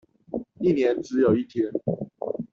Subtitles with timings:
[0.59, 1.71] 一年只有一天